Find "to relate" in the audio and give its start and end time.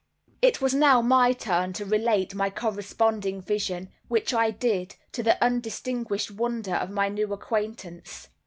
1.73-2.33